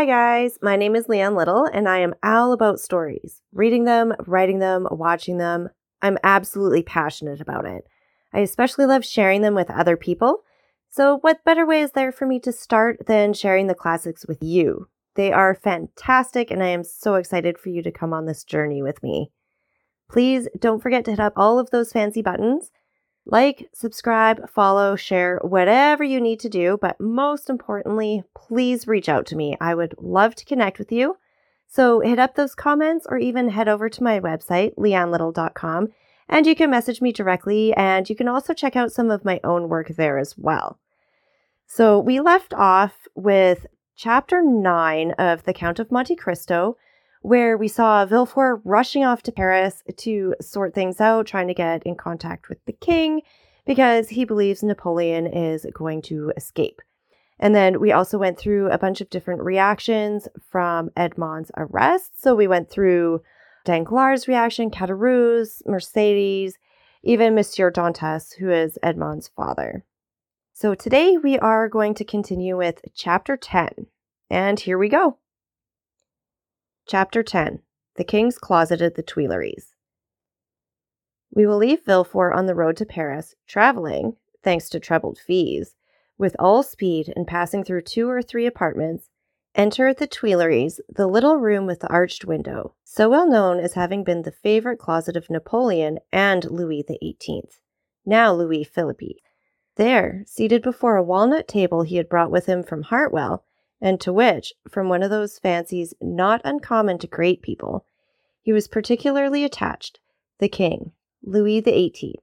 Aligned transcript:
Hi, 0.00 0.06
guys. 0.06 0.58
My 0.62 0.76
name 0.76 0.96
is 0.96 1.08
Leanne 1.08 1.36
Little, 1.36 1.66
and 1.66 1.86
I 1.86 1.98
am 1.98 2.14
all 2.22 2.54
about 2.54 2.80
stories 2.80 3.42
reading 3.52 3.84
them, 3.84 4.14
writing 4.26 4.58
them, 4.58 4.88
watching 4.90 5.36
them. 5.36 5.68
I'm 6.00 6.16
absolutely 6.24 6.82
passionate 6.82 7.38
about 7.38 7.66
it. 7.66 7.86
I 8.32 8.38
especially 8.38 8.86
love 8.86 9.04
sharing 9.04 9.42
them 9.42 9.54
with 9.54 9.70
other 9.70 9.98
people. 9.98 10.40
So, 10.88 11.18
what 11.18 11.44
better 11.44 11.66
way 11.66 11.82
is 11.82 11.92
there 11.92 12.12
for 12.12 12.24
me 12.24 12.40
to 12.40 12.50
start 12.50 13.08
than 13.08 13.34
sharing 13.34 13.66
the 13.66 13.74
classics 13.74 14.24
with 14.26 14.42
you? 14.42 14.88
They 15.16 15.32
are 15.32 15.54
fantastic, 15.54 16.50
and 16.50 16.62
I 16.62 16.68
am 16.68 16.82
so 16.82 17.16
excited 17.16 17.58
for 17.58 17.68
you 17.68 17.82
to 17.82 17.92
come 17.92 18.14
on 18.14 18.24
this 18.24 18.42
journey 18.42 18.82
with 18.82 19.02
me. 19.02 19.32
Please 20.10 20.48
don't 20.58 20.82
forget 20.82 21.04
to 21.04 21.10
hit 21.10 21.20
up 21.20 21.34
all 21.36 21.58
of 21.58 21.68
those 21.68 21.92
fancy 21.92 22.22
buttons 22.22 22.70
like, 23.30 23.70
subscribe, 23.72 24.50
follow, 24.50 24.96
share, 24.96 25.38
whatever 25.42 26.04
you 26.04 26.20
need 26.20 26.40
to 26.40 26.48
do. 26.48 26.78
But 26.80 27.00
most 27.00 27.48
importantly, 27.48 28.22
please 28.34 28.86
reach 28.86 29.08
out 29.08 29.26
to 29.26 29.36
me. 29.36 29.56
I 29.60 29.74
would 29.74 29.94
love 29.98 30.34
to 30.36 30.44
connect 30.44 30.78
with 30.78 30.90
you. 30.90 31.16
So 31.68 32.00
hit 32.00 32.18
up 32.18 32.34
those 32.34 32.56
comments 32.56 33.06
or 33.08 33.18
even 33.18 33.50
head 33.50 33.68
over 33.68 33.88
to 33.88 34.02
my 34.02 34.18
website, 34.18 34.74
leannelittle.com, 34.74 35.88
and 36.28 36.46
you 36.46 36.56
can 36.56 36.70
message 36.70 37.00
me 37.00 37.12
directly. 37.12 37.72
And 37.74 38.10
you 38.10 38.16
can 38.16 38.26
also 38.28 38.52
check 38.52 38.74
out 38.74 38.92
some 38.92 39.10
of 39.10 39.24
my 39.24 39.40
own 39.44 39.68
work 39.68 39.88
there 39.88 40.18
as 40.18 40.36
well. 40.36 40.78
So 41.66 42.00
we 42.00 42.18
left 42.18 42.52
off 42.52 43.06
with 43.14 43.66
chapter 43.94 44.42
nine 44.42 45.12
of 45.12 45.44
The 45.44 45.52
Count 45.52 45.78
of 45.78 45.92
Monte 45.92 46.16
Cristo 46.16 46.76
where 47.20 47.56
we 47.56 47.68
saw 47.68 48.06
Villefort 48.06 48.60
rushing 48.64 49.04
off 49.04 49.22
to 49.22 49.32
Paris 49.32 49.82
to 49.98 50.34
sort 50.40 50.74
things 50.74 51.00
out, 51.00 51.26
trying 51.26 51.48
to 51.48 51.54
get 51.54 51.82
in 51.84 51.94
contact 51.94 52.48
with 52.48 52.64
the 52.64 52.72
king 52.72 53.22
because 53.66 54.08
he 54.08 54.24
believes 54.24 54.62
Napoleon 54.62 55.26
is 55.26 55.66
going 55.74 56.02
to 56.02 56.32
escape. 56.36 56.80
And 57.38 57.54
then 57.54 57.80
we 57.80 57.92
also 57.92 58.18
went 58.18 58.38
through 58.38 58.70
a 58.70 58.78
bunch 58.78 59.00
of 59.00 59.10
different 59.10 59.42
reactions 59.42 60.28
from 60.50 60.90
Edmond's 60.96 61.50
arrest. 61.56 62.20
So 62.20 62.34
we 62.34 62.46
went 62.46 62.70
through 62.70 63.22
Danglars' 63.64 64.28
reaction, 64.28 64.70
Caderousse's, 64.70 65.62
Mercedes, 65.66 66.58
even 67.02 67.34
Monsieur 67.34 67.70
Dantes, 67.70 68.34
who 68.34 68.50
is 68.50 68.78
Edmond's 68.82 69.28
father. 69.28 69.84
So 70.52 70.74
today 70.74 71.16
we 71.16 71.38
are 71.38 71.68
going 71.68 71.94
to 71.94 72.04
continue 72.04 72.56
with 72.56 72.82
chapter 72.94 73.36
10. 73.36 73.86
And 74.28 74.60
here 74.60 74.76
we 74.76 74.88
go. 74.88 75.16
Chapter 76.90 77.22
10 77.22 77.60
The 77.98 78.02
King's 78.02 78.36
Closet 78.36 78.82
at 78.82 78.96
the 78.96 79.02
Tuileries. 79.04 79.74
We 81.32 81.46
will 81.46 81.58
leave 81.58 81.84
Villefort 81.84 82.34
on 82.34 82.46
the 82.46 82.54
road 82.56 82.76
to 82.78 82.84
Paris, 82.84 83.36
traveling, 83.46 84.16
thanks 84.42 84.68
to 84.70 84.80
trebled 84.80 85.16
fees, 85.16 85.76
with 86.18 86.34
all 86.40 86.64
speed 86.64 87.12
and 87.14 87.28
passing 87.28 87.62
through 87.62 87.82
two 87.82 88.10
or 88.10 88.22
three 88.22 88.44
apartments, 88.44 89.08
enter 89.54 89.86
at 89.86 89.98
the 89.98 90.08
Tuileries, 90.08 90.80
the 90.92 91.06
little 91.06 91.36
room 91.36 91.64
with 91.64 91.78
the 91.78 91.92
arched 91.92 92.24
window, 92.24 92.74
so 92.82 93.08
well 93.08 93.28
known 93.28 93.60
as 93.60 93.74
having 93.74 94.02
been 94.02 94.22
the 94.22 94.32
favorite 94.32 94.80
closet 94.80 95.14
of 95.14 95.30
Napoleon 95.30 96.00
and 96.10 96.44
Louis 96.50 96.84
XVIII, 96.88 97.50
now 98.04 98.34
Louis 98.34 98.64
Philippe. 98.64 99.14
There, 99.76 100.24
seated 100.26 100.60
before 100.60 100.96
a 100.96 101.04
walnut 101.04 101.46
table 101.46 101.82
he 101.82 101.98
had 101.98 102.08
brought 102.08 102.32
with 102.32 102.46
him 102.46 102.64
from 102.64 102.82
Hartwell, 102.82 103.44
and 103.80 104.00
to 104.00 104.12
which, 104.12 104.52
from 104.68 104.88
one 104.88 105.02
of 105.02 105.10
those 105.10 105.38
fancies 105.38 105.94
not 106.00 106.40
uncommon 106.44 106.98
to 106.98 107.06
great 107.06 107.42
people, 107.42 107.84
he 108.42 108.52
was 108.52 108.68
particularly 108.68 109.44
attached, 109.44 110.00
the 110.38 110.48
king, 110.48 110.92
Louis 111.22 111.60
XVIII, 111.60 112.16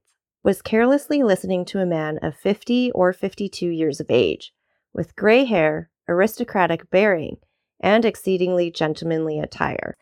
was 0.43 0.61
carelessly 0.61 1.23
listening 1.23 1.65
to 1.65 1.79
a 1.79 1.85
man 1.85 2.17
of 2.21 2.35
fifty 2.35 2.91
or 2.91 3.13
fifty 3.13 3.49
two 3.49 3.69
years 3.69 3.99
of 3.99 4.09
age, 4.09 4.53
with 4.93 5.15
gray 5.15 5.45
hair, 5.45 5.89
aristocratic 6.07 6.89
bearing, 6.89 7.37
and 7.79 8.05
exceedingly 8.05 8.71
gentlemanly 8.71 9.39
attire, 9.39 9.97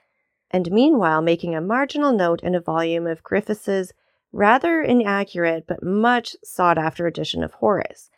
and 0.52 0.72
meanwhile 0.72 1.22
making 1.22 1.56
a 1.56 1.62
marginal 1.62 2.14
note 2.14 2.42
in 2.44 2.56
a 2.56 2.62
volume 2.62 3.08
of 3.08 3.24
Gryphius's 3.24 3.92
rather 4.32 4.82
inaccurate 4.82 5.66
but 5.68 5.84
much 5.84 6.36
sought 6.44 6.78
after 6.78 7.08
edition 7.08 7.44
of 7.44 7.54
Horace, 7.54 8.10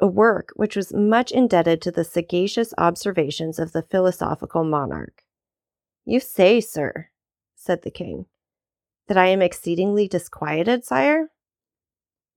a 0.00 0.06
work 0.06 0.50
which 0.56 0.76
was 0.76 0.94
much 0.94 1.30
indebted 1.30 1.82
to 1.82 1.90
the 1.90 2.04
sagacious 2.04 2.72
observations 2.78 3.58
of 3.58 3.72
the 3.72 3.82
philosophical 3.82 4.64
monarch. 4.64 5.22
You 6.04 6.18
say, 6.20 6.60
sir, 6.60 7.10
said 7.54 7.82
the 7.82 7.90
king, 7.90 8.26
that 9.06 9.18
I 9.18 9.26
am 9.26 9.42
exceedingly 9.42 10.08
disquieted, 10.08 10.84
sire? 10.84 11.30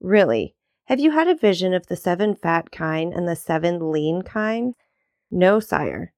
Really, 0.01 0.55
have 0.85 0.99
you 0.99 1.11
had 1.11 1.29
a 1.29 1.35
vision 1.35 1.73
of 1.73 1.87
the 1.87 1.95
seven 1.95 2.35
fat 2.35 2.69
kine 2.71 3.13
and 3.13 3.27
the 3.27 3.35
seven 3.35 3.91
lean 3.91 4.21
kine? 4.21 4.73
No, 5.31 5.59
sire, 5.61 6.13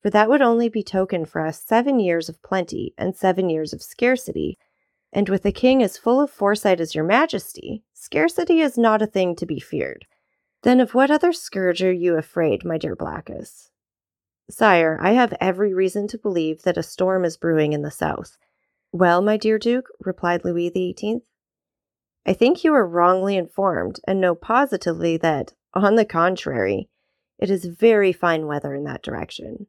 for 0.00 0.10
that 0.10 0.28
would 0.28 0.40
only 0.40 0.70
betoken 0.70 1.26
for 1.26 1.44
us 1.44 1.60
seven 1.60 1.98
years 1.98 2.28
of 2.28 2.42
plenty 2.42 2.94
and 2.96 3.16
seven 3.16 3.50
years 3.50 3.72
of 3.72 3.82
scarcity. 3.82 4.56
And 5.12 5.28
with 5.28 5.44
a 5.44 5.52
king 5.52 5.82
as 5.82 5.98
full 5.98 6.20
of 6.20 6.30
foresight 6.30 6.80
as 6.80 6.94
your 6.94 7.04
majesty, 7.04 7.82
scarcity 7.92 8.60
is 8.60 8.78
not 8.78 9.02
a 9.02 9.06
thing 9.06 9.34
to 9.36 9.46
be 9.46 9.60
feared. 9.60 10.06
Then 10.64 10.80
of 10.80 10.94
what 10.94 11.10
other 11.10 11.34
scourge 11.34 11.82
are 11.82 11.92
you 11.92 12.16
afraid, 12.16 12.64
my 12.64 12.78
dear 12.78 12.96
Blacas? 12.96 13.68
Sire, 14.48 14.98
I 14.98 15.12
have 15.12 15.34
every 15.38 15.74
reason 15.74 16.08
to 16.08 16.18
believe 16.18 16.62
that 16.62 16.78
a 16.78 16.82
storm 16.82 17.26
is 17.26 17.36
brewing 17.36 17.74
in 17.74 17.82
the 17.82 17.90
south. 17.90 18.38
Well, 18.90 19.20
my 19.20 19.36
dear 19.36 19.58
Duke, 19.58 19.90
replied 20.00 20.42
Louis 20.42 20.70
XVIII, 20.70 21.20
I 22.24 22.32
think 22.32 22.64
you 22.64 22.72
are 22.72 22.86
wrongly 22.86 23.36
informed 23.36 24.00
and 24.06 24.22
know 24.22 24.34
positively 24.34 25.18
that, 25.18 25.52
on 25.74 25.96
the 25.96 26.06
contrary, 26.06 26.88
it 27.38 27.50
is 27.50 27.66
very 27.66 28.12
fine 28.12 28.46
weather 28.46 28.74
in 28.74 28.84
that 28.84 29.02
direction. 29.02 29.66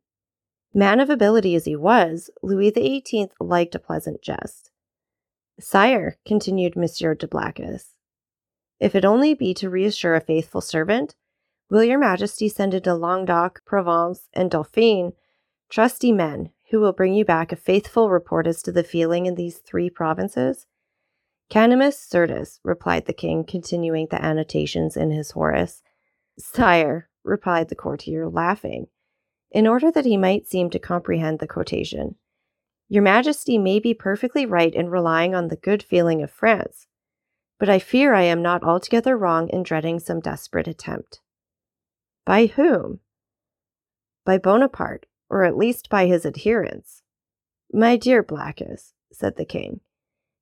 Man 0.74 1.02
of 1.02 1.10
ability 1.10 1.56
as 1.56 1.66
he 1.66 1.76
was, 1.76 2.30
Louis 2.42 2.70
XVIII 2.70 3.32
liked 3.42 3.76
a 3.76 3.80
pleasant 3.80 4.22
jest. 4.22 4.72
Sire, 5.60 6.20
continued 6.26 6.78
Monsieur 6.78 7.16
de 7.16 7.28
Blacas, 7.28 7.95
if 8.80 8.96
it 8.96 9.06
only 9.06 9.34
be 9.34 9.53
to 9.56 9.69
reassure 9.69 10.16
a 10.16 10.22
faithful 10.22 10.62
servant, 10.62 11.16
will 11.69 11.84
your 11.84 12.00
majesty 12.00 12.50
send 12.50 12.74
into 12.74 12.94
Languedoc, 12.94 13.63
Provence, 13.66 14.30
and 14.34 14.52
Dauphine 14.52 15.13
trusty 15.69 16.12
men 16.12 16.52
who 16.69 16.80
will 16.80 16.94
bring 16.94 17.14
you 17.14 17.25
back 17.25 17.52
a 17.52 17.56
faithful 17.56 18.09
report 18.09 18.47
as 18.47 18.62
to 18.64 18.72
the 18.72 18.84
feeling 18.84 19.25
in 19.25 19.35
these 19.35 19.58
three 19.58 19.90
provinces? 19.90 20.68
Canimus 21.50 21.96
certus, 21.96 22.59
replied 22.64 23.06
the 23.06 23.14
king, 23.14 23.44
continuing 23.44 24.08
the 24.09 24.24
annotations 24.24 24.97
in 24.97 25.12
his 25.12 25.31
Horace. 25.31 25.81
Sire, 26.40 27.09
replied 27.24 27.69
the 27.69 27.75
courtier, 27.75 28.28
laughing, 28.30 28.88
in 29.52 29.68
order 29.68 29.91
that 29.91 30.06
he 30.06 30.18
might 30.18 30.47
seem 30.47 30.69
to 30.72 30.80
comprehend 30.80 31.40
the 31.40 31.47
quotation. 31.47 32.16
Your 32.90 33.03
majesty 33.03 33.58
may 33.58 33.80
be 33.80 33.94
perfectly 33.94 34.46
right 34.46 34.74
in 34.74 34.90
relying 34.90 35.34
on 35.34 35.47
the 35.47 35.56
good 35.56 35.81
feeling 35.81 36.22
of 36.22 36.31
France, 36.31 36.88
but 37.60 37.70
I 37.70 37.80
fear 37.80 38.14
I 38.14 38.24
am 38.24 38.42
not 38.42 38.64
altogether 38.64 39.18
wrong 39.18 39.50
in 39.50 39.64
dreading 39.64 40.00
some 40.00 40.20
desperate 40.20 40.68
attempt. 40.68 41.22
By 42.26 42.48
whom? 42.48 43.00
By 44.26 44.38
Bonaparte, 44.38 45.06
or 45.30 45.44
at 45.44 45.58
least 45.58 45.90
by 45.90 46.08
his 46.08 46.26
adherents. 46.26 47.04
My 47.72 47.98
dear 47.98 48.24
Blacas, 48.24 48.94
said 49.12 49.38
the 49.38 49.46
king, 49.46 49.82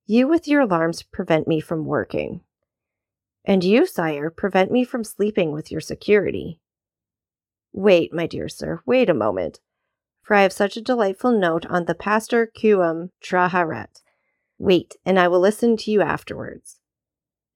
you 0.06 0.28
with 0.28 0.48
your 0.48 0.62
alarms 0.62 1.02
prevent 1.02 1.48
me 1.48 1.60
from 1.60 1.86
working. 1.86 2.42
And 3.44 3.62
you, 3.62 3.86
sire, 3.86 4.30
prevent 4.30 4.70
me 4.70 4.84
from 4.84 5.04
sleeping 5.04 5.52
with 5.52 5.70
your 5.70 5.80
security. 5.80 6.60
Wait, 7.72 8.12
my 8.12 8.26
dear 8.26 8.48
sir, 8.48 8.80
wait 8.86 9.10
a 9.10 9.14
moment, 9.14 9.60
for 10.22 10.34
I 10.34 10.42
have 10.42 10.52
such 10.52 10.76
a 10.76 10.82
delightful 10.82 11.32
note 11.32 11.66
on 11.66 11.84
the 11.84 11.94
Pastor 11.94 12.46
Quum 12.46 13.10
Traharet. 13.22 14.02
Wait, 14.58 14.96
and 15.04 15.18
I 15.18 15.28
will 15.28 15.40
listen 15.40 15.76
to 15.78 15.90
you 15.90 16.00
afterwards. 16.00 16.78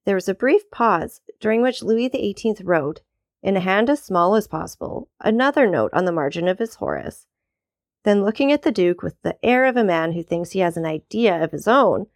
There 0.05 0.15
was 0.15 0.29
a 0.29 0.33
brief 0.33 0.69
pause, 0.71 1.21
during 1.39 1.61
which 1.61 1.83
Louis 1.83 2.09
XVIII 2.09 2.57
wrote, 2.63 3.01
in 3.41 3.55
a 3.55 3.61
hand 3.61 3.89
as 3.89 4.03
small 4.03 4.35
as 4.35 4.47
possible, 4.47 5.09
another 5.19 5.67
note 5.67 5.93
on 5.93 6.05
the 6.05 6.11
margin 6.11 6.47
of 6.47 6.59
his 6.59 6.75
Horace. 6.75 7.27
Then, 8.03 8.23
looking 8.23 8.51
at 8.51 8.61
the 8.61 8.71
Duke 8.71 9.01
with 9.01 9.21
the 9.21 9.37
air 9.43 9.65
of 9.65 9.77
a 9.77 9.83
man 9.83 10.13
who 10.13 10.23
thinks 10.23 10.51
he 10.51 10.59
has 10.59 10.77
an 10.77 10.85
idea 10.85 11.41
of 11.43 11.51
his 11.51 11.67
own, 11.67 12.07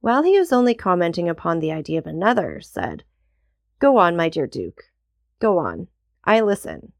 while 0.00 0.22
he 0.22 0.38
was 0.38 0.52
only 0.52 0.74
commenting 0.74 1.28
upon 1.28 1.60
the 1.60 1.72
idea 1.72 1.98
of 1.98 2.06
another, 2.06 2.60
said, 2.60 3.04
Go 3.78 3.98
on, 3.98 4.16
my 4.16 4.28
dear 4.28 4.46
Duke. 4.46 4.84
Go 5.38 5.58
on. 5.58 5.88
I 6.24 6.40
listen. 6.40 6.92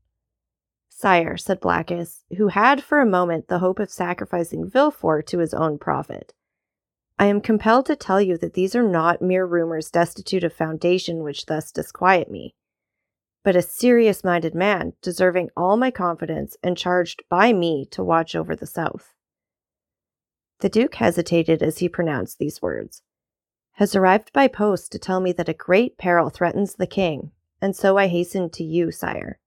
Sire, 0.88 1.36
said 1.36 1.60
Blacas, 1.60 2.24
who 2.36 2.48
had 2.48 2.82
for 2.82 3.00
a 3.00 3.06
moment 3.06 3.48
the 3.48 3.58
hope 3.58 3.78
of 3.78 3.90
sacrificing 3.90 4.68
Villefort 4.68 5.26
to 5.26 5.38
his 5.38 5.52
own 5.52 5.78
profit. 5.78 6.32
I 7.18 7.26
am 7.26 7.40
compelled 7.40 7.86
to 7.86 7.96
tell 7.96 8.20
you 8.20 8.36
that 8.38 8.54
these 8.54 8.76
are 8.76 8.82
not 8.82 9.22
mere 9.22 9.46
rumors 9.46 9.90
destitute 9.90 10.44
of 10.44 10.52
foundation 10.52 11.22
which 11.22 11.46
thus 11.46 11.72
disquiet 11.72 12.30
me, 12.30 12.54
but 13.42 13.56
a 13.56 13.62
serious 13.62 14.22
minded 14.22 14.54
man, 14.54 14.92
deserving 15.00 15.50
all 15.56 15.76
my 15.76 15.90
confidence 15.90 16.56
and 16.62 16.76
charged 16.76 17.22
by 17.30 17.52
me 17.52 17.86
to 17.92 18.04
watch 18.04 18.34
over 18.34 18.54
the 18.54 18.66
South. 18.66 19.14
The 20.60 20.68
Duke 20.68 20.96
hesitated 20.96 21.62
as 21.62 21.78
he 21.78 21.88
pronounced 21.88 22.38
these 22.38 22.60
words. 22.60 23.02
Has 23.74 23.94
arrived 23.94 24.32
by 24.32 24.48
post 24.48 24.92
to 24.92 24.98
tell 24.98 25.20
me 25.20 25.32
that 25.32 25.48
a 25.48 25.54
great 25.54 25.96
peril 25.96 26.28
threatens 26.28 26.74
the 26.74 26.86
king, 26.86 27.30
and 27.62 27.74
so 27.74 27.96
I 27.96 28.08
hasten 28.08 28.50
to 28.50 28.64
you, 28.64 28.90
sire. 28.90 29.38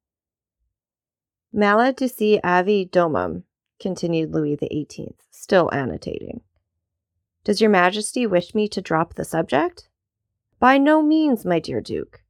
Maladuci 1.53 2.39
avi 2.43 2.85
domum, 2.85 3.43
continued 3.79 4.31
Louis 4.31 4.55
XVIII, 4.55 5.15
still 5.31 5.69
annotating. 5.73 6.41
Does 7.49 7.61
your 7.61 7.71
majesty 7.71 8.27
wish 8.27 8.53
me 8.53 8.67
to 8.67 8.79
drop 8.79 9.15
the 9.15 9.25
subject? 9.25 9.89
By 10.59 10.77
no 10.77 11.01
means, 11.01 11.45
my 11.45 11.57
dear 11.57 11.81
Duke. 11.81 12.21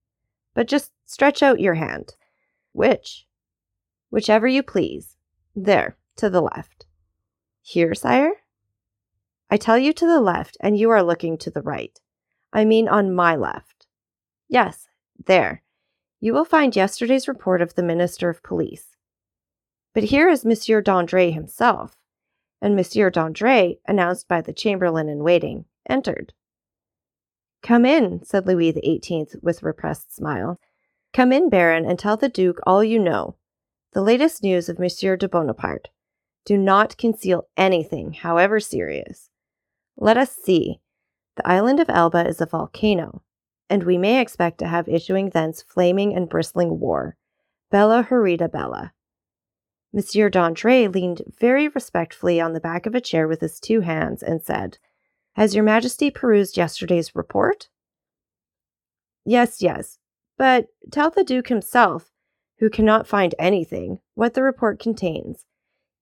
But 0.53 0.69
just 0.69 0.93
stretch 1.05 1.43
out 1.43 1.59
your 1.59 1.73
hand. 1.73 2.13
Which? 2.71 3.27
Whichever 4.11 4.47
you 4.47 4.63
please. 4.63 5.17
There, 5.53 5.97
to 6.15 6.29
the 6.29 6.39
left. 6.39 6.85
Here, 7.61 7.93
sire? 7.93 8.31
I 9.49 9.57
tell 9.57 9.77
you 9.77 9.91
to 9.91 10.07
the 10.07 10.21
left, 10.21 10.55
and 10.61 10.77
you 10.77 10.89
are 10.89 11.03
looking 11.03 11.37
to 11.39 11.51
the 11.51 11.63
right. 11.63 11.99
I 12.53 12.63
mean 12.63 12.87
on 12.87 13.13
my 13.13 13.35
left. 13.35 13.87
Yes, 14.47 14.87
there. 15.25 15.63
You 16.21 16.33
will 16.33 16.45
find 16.45 16.73
yesterday's 16.73 17.27
report 17.27 17.61
of 17.61 17.75
the 17.75 17.83
Minister 17.83 18.29
of 18.29 18.41
Police. 18.41 18.95
But 19.93 20.03
here 20.03 20.29
is 20.29 20.45
Monsieur 20.45 20.81
d'André 20.81 21.33
himself, 21.33 21.98
and 22.61 22.75
Monsieur 22.75 23.09
d'André, 23.09 23.79
announced 23.87 24.27
by 24.27 24.41
the 24.41 24.53
chamberlain 24.53 25.09
in 25.09 25.23
waiting, 25.23 25.65
entered. 25.89 26.33
Come 27.61 27.85
in, 27.85 28.23
said 28.23 28.47
Louis 28.47 28.71
XVIII 28.71 29.27
with 29.41 29.63
repressed 29.63 30.15
smile. 30.15 30.59
Come 31.13 31.31
in, 31.31 31.49
Baron, 31.49 31.85
and 31.85 31.97
tell 31.97 32.17
the 32.17 32.29
Duke 32.29 32.59
all 32.65 32.83
you 32.83 32.99
know. 32.99 33.35
The 33.93 34.01
latest 34.01 34.43
news 34.43 34.69
of 34.69 34.79
Monsieur 34.79 35.17
de 35.17 35.27
Bonaparte. 35.27 35.89
Do 36.45 36.57
not 36.57 36.97
conceal 36.97 37.47
anything, 37.57 38.13
however 38.13 38.59
serious. 38.59 39.29
Let 39.97 40.17
us 40.17 40.35
see. 40.35 40.79
The 41.35 41.47
island 41.47 41.79
of 41.79 41.89
Elba 41.89 42.27
is 42.27 42.41
a 42.41 42.45
volcano, 42.45 43.23
and 43.69 43.83
we 43.83 43.97
may 43.97 44.21
expect 44.21 44.57
to 44.59 44.67
have 44.67 44.87
issuing 44.87 45.29
thence 45.29 45.61
flaming 45.61 46.15
and 46.15 46.29
bristling 46.29 46.79
war. 46.79 47.17
Bella 47.71 48.03
horrida 48.03 48.49
bella. 48.49 48.93
Monsieur 49.91 50.29
d'André 50.29 50.93
leaned 50.93 51.23
very 51.39 51.67
respectfully 51.67 52.39
on 52.39 52.53
the 52.53 52.59
back 52.59 52.85
of 52.85 52.93
a 52.93 53.01
chair 53.01 53.27
with 53.27 53.41
his 53.41 53.59
two 53.59 53.81
hands 53.81 54.21
and 54.21 54.41
said, 54.41 54.77
Has 55.33 55.55
your 55.55 55.63
Majesty 55.63 56.11
perused 56.11 56.57
yesterday's 56.57 57.15
report? 57.15 57.69
Yes, 59.25 59.61
yes, 59.61 59.97
but 60.37 60.67
tell 60.91 61.09
the 61.09 61.23
Duke 61.23 61.47
himself, 61.47 62.11
who 62.59 62.69
cannot 62.69 63.07
find 63.07 63.33
anything, 63.39 63.99
what 64.13 64.33
the 64.33 64.43
report 64.43 64.79
contains. 64.79 65.45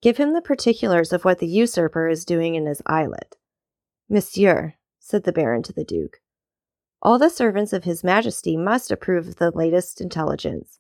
Give 0.02 0.18
him 0.18 0.34
the 0.34 0.42
particulars 0.42 1.14
of 1.14 1.24
what 1.24 1.40
the 1.40 1.48
usurper 1.48 2.08
is 2.10 2.26
doing 2.26 2.56
in 2.56 2.66
his 2.66 2.82
islet. 2.86 3.36
Monsieur, 4.10 4.76
said 5.00 5.24
the 5.24 5.34
Baron 5.34 5.64
to 5.64 5.74
the 5.74 5.84
Duke, 5.84 6.20
all 7.02 7.20
the 7.20 7.30
servants 7.30 7.74
of 7.74 7.84
His 7.84 8.04
Majesty 8.04 8.58
must 8.58 8.92
approve 8.92 9.28
of 9.28 9.36
the 9.36 9.52
latest 9.52 10.02
intelligence 10.02 10.77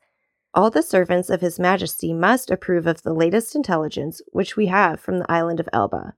all 0.57 0.71
the 0.71 0.81
servants 0.81 1.29
of 1.29 1.39
His 1.39 1.59
Majesty 1.59 2.13
must 2.13 2.49
approve 2.49 2.87
of 2.87 3.03
the 3.03 3.13
latest 3.13 3.53
intelligence 3.55 4.23
which 4.31 4.57
we 4.57 4.65
have 4.65 4.99
from 4.99 5.19
the 5.19 5.31
island 5.31 5.59
of 5.59 5.69
Elba. 5.71 6.15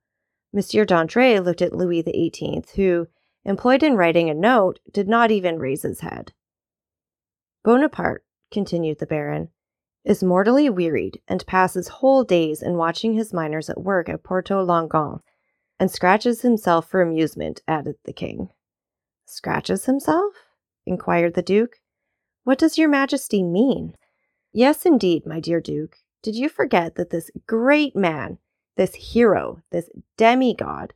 Monsieur 0.53 0.85
d'André 0.85 1.43
looked 1.43 1.61
at 1.61 1.75
Louis 1.75 2.01
XVIII, 2.03 2.63
who, 2.75 3.07
employed 3.43 3.83
in 3.83 3.97
writing 3.97 4.29
a 4.29 4.33
note, 4.33 4.79
did 4.93 5.09
not 5.09 5.29
even 5.29 5.59
raise 5.59 5.81
his 5.81 5.99
head. 5.99 6.31
Bonaparte, 7.65 8.23
continued 8.49 8.99
the 8.99 9.05
Baron, 9.05 9.49
is 10.05 10.23
mortally 10.23 10.69
wearied 10.69 11.19
and 11.27 11.45
passes 11.45 11.89
whole 11.89 12.23
days 12.23 12.61
in 12.61 12.77
watching 12.77 13.15
his 13.15 13.33
miners 13.33 13.69
at 13.69 13.81
work 13.81 14.07
at 14.07 14.23
Porto 14.23 14.63
Longone, 14.63 15.19
and 15.81 15.91
scratches 15.91 16.43
himself 16.43 16.89
for 16.89 17.01
amusement, 17.01 17.61
added 17.67 17.97
the 18.05 18.13
king. 18.13 18.47
Scratches 19.25 19.83
himself? 19.83 20.31
inquired 20.85 21.33
the 21.33 21.41
Duke. 21.41 21.81
What 22.45 22.57
does 22.57 22.77
your 22.77 22.87
Majesty 22.87 23.43
mean? 23.43 23.95
Yes, 24.51 24.85
indeed, 24.85 25.25
my 25.25 25.39
dear 25.39 25.61
Duke. 25.61 25.97
Did 26.21 26.35
you 26.35 26.49
forget 26.49 26.95
that 26.95 27.11
this 27.11 27.31
great 27.47 27.95
man, 27.95 28.39
this 28.75 28.95
hero, 28.95 29.61
this 29.71 29.89
demigod, 30.17 30.93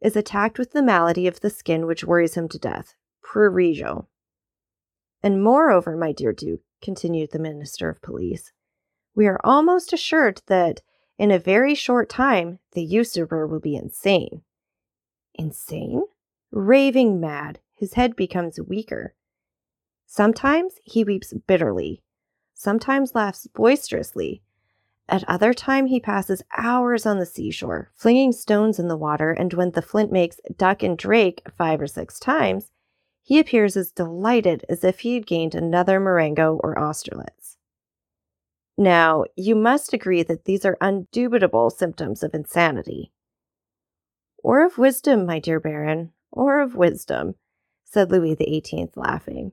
is 0.00 0.16
attacked 0.16 0.58
with 0.58 0.72
the 0.72 0.82
malady 0.82 1.26
of 1.26 1.40
the 1.40 1.50
skin 1.50 1.86
which 1.86 2.04
worries 2.04 2.34
him 2.34 2.48
to 2.48 2.58
death, 2.58 2.94
prurigo? 3.22 4.06
And 5.22 5.42
moreover, 5.42 5.96
my 5.96 6.12
dear 6.12 6.32
Duke, 6.32 6.60
continued 6.82 7.30
the 7.32 7.38
Minister 7.38 7.88
of 7.88 8.02
Police, 8.02 8.52
we 9.14 9.26
are 9.26 9.40
almost 9.44 9.92
assured 9.92 10.42
that 10.46 10.82
in 11.18 11.30
a 11.30 11.38
very 11.38 11.74
short 11.74 12.08
time 12.08 12.58
the 12.72 12.82
usurper 12.82 13.46
will 13.46 13.60
be 13.60 13.76
insane. 13.76 14.42
Insane? 15.34 16.02
Raving 16.50 17.20
mad, 17.20 17.60
his 17.74 17.94
head 17.94 18.16
becomes 18.16 18.60
weaker. 18.60 19.14
Sometimes 20.06 20.74
he 20.84 21.02
weeps 21.04 21.32
bitterly, 21.46 22.02
sometimes 22.56 23.14
laughs 23.14 23.46
boisterously. 23.48 24.42
At 25.08 25.28
other 25.28 25.54
time 25.54 25.86
he 25.86 26.00
passes 26.00 26.42
hours 26.56 27.06
on 27.06 27.18
the 27.18 27.26
seashore, 27.26 27.92
flinging 27.94 28.32
stones 28.32 28.78
in 28.78 28.88
the 28.88 28.96
water, 28.96 29.30
and 29.30 29.52
when 29.52 29.70
the 29.72 29.82
flint 29.82 30.10
makes 30.10 30.40
duck 30.56 30.82
and 30.82 30.98
drake 30.98 31.42
five 31.56 31.80
or 31.80 31.86
six 31.86 32.18
times, 32.18 32.70
he 33.22 33.38
appears 33.38 33.76
as 33.76 33.92
delighted 33.92 34.64
as 34.68 34.82
if 34.82 35.00
he 35.00 35.14
had 35.14 35.26
gained 35.26 35.54
another 35.54 36.00
Marengo 36.00 36.58
or 36.64 36.78
Austerlitz. 36.78 37.56
Now, 38.78 39.24
you 39.36 39.54
must 39.54 39.92
agree 39.92 40.22
that 40.22 40.44
these 40.44 40.64
are 40.64 40.78
undubitable 40.80 41.70
symptoms 41.70 42.22
of 42.22 42.34
insanity. 42.34 43.12
Or 44.42 44.64
of 44.64 44.78
wisdom, 44.78 45.26
my 45.26 45.38
dear 45.38 45.60
Baron, 45.60 46.12
or 46.30 46.60
of 46.60 46.74
wisdom, 46.74 47.34
said 47.84 48.10
Louis 48.10 48.34
XVIII, 48.34 48.90
laughing. 48.96 49.52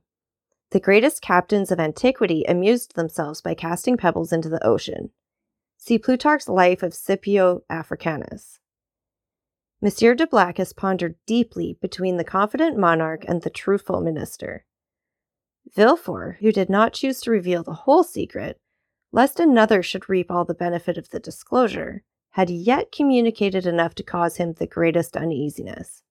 The 0.73 0.79
greatest 0.79 1.21
captains 1.21 1.71
of 1.71 1.79
antiquity 1.79 2.43
amused 2.47 2.95
themselves 2.95 3.41
by 3.41 3.53
casting 3.53 3.95
pebbles 3.95 4.33
into 4.33 4.49
the 4.49 4.65
ocean. 4.65 5.11
See 5.77 5.99
Plutarch's 5.99 6.49
Life 6.49 6.81
of 6.81 6.95
Scipio 6.95 7.61
Africanus. 7.69 8.57
Monsieur 9.83 10.15
de 10.15 10.25
Blacas 10.25 10.73
pondered 10.73 11.15
deeply 11.27 11.77
between 11.79 12.17
the 12.17 12.23
confident 12.23 12.75
monarch 12.75 13.23
and 13.27 13.43
the 13.43 13.51
truthful 13.51 14.01
minister. 14.01 14.65
Villefort, 15.75 16.37
who 16.39 16.51
did 16.51 16.71
not 16.71 16.93
choose 16.93 17.21
to 17.21 17.29
reveal 17.29 17.61
the 17.61 17.83
whole 17.85 18.03
secret, 18.03 18.59
lest 19.11 19.39
another 19.39 19.83
should 19.83 20.09
reap 20.09 20.31
all 20.31 20.43
the 20.43 20.55
benefit 20.55 20.97
of 20.97 21.09
the 21.09 21.19
disclosure, 21.19 22.01
had 22.31 22.49
yet 22.49 22.91
communicated 22.91 23.67
enough 23.67 23.93
to 23.93 24.01
cause 24.01 24.37
him 24.37 24.53
the 24.53 24.65
greatest 24.65 25.15
uneasiness. 25.15 26.01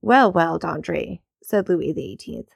Well, 0.00 0.30
well, 0.30 0.60
d'André, 0.60 1.22
said 1.42 1.68
Louis 1.68 1.92
XVIII, 1.92 2.46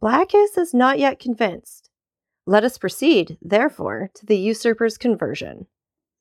Blacas 0.00 0.56
is 0.56 0.72
not 0.72 1.00
yet 1.00 1.18
convinced. 1.18 1.90
Let 2.46 2.62
us 2.62 2.78
proceed, 2.78 3.36
therefore, 3.42 4.10
to 4.14 4.26
the 4.26 4.38
usurper's 4.38 4.96
conversion. 4.96 5.66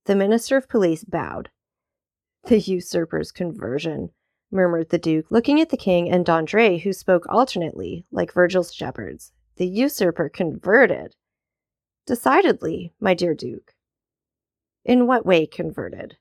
The 0.05 0.15
minister 0.15 0.57
of 0.57 0.67
police 0.67 1.03
bowed. 1.03 1.51
The 2.45 2.59
usurper's 2.59 3.31
conversion, 3.31 4.09
murmured 4.49 4.89
the 4.89 4.97
duke, 4.97 5.27
looking 5.29 5.61
at 5.61 5.69
the 5.69 5.77
king 5.77 6.09
and 6.09 6.25
d'André, 6.25 6.81
who 6.81 6.91
spoke 6.91 7.27
alternately, 7.29 8.03
like 8.11 8.33
Virgil's 8.33 8.73
shepherds. 8.73 9.31
The 9.57 9.67
usurper 9.67 10.27
converted. 10.27 11.15
Decidedly, 12.07 12.93
my 12.99 13.13
dear 13.13 13.35
duke. 13.35 13.75
In 14.85 15.05
what 15.05 15.25
way 15.25 15.45
converted? 15.45 16.17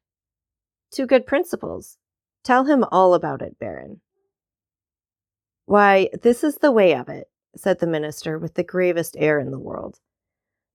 To 0.92 1.06
good 1.06 1.26
principles. 1.26 1.96
Tell 2.44 2.64
him 2.64 2.84
all 2.92 3.14
about 3.14 3.40
it, 3.40 3.58
Baron. 3.58 4.02
Why, 5.64 6.10
this 6.22 6.44
is 6.44 6.56
the 6.56 6.70
way 6.70 6.94
of 6.94 7.08
it 7.08 7.28
said 7.58 7.78
the 7.78 7.86
minister 7.86 8.38
with 8.38 8.54
the 8.54 8.64
gravest 8.64 9.16
air 9.18 9.38
in 9.38 9.50
the 9.50 9.58
world. 9.58 10.00